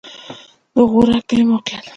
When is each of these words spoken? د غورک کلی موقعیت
د 0.75 0.75
غورک 0.91 1.23
کلی 1.29 1.43
موقعیت 1.49 1.85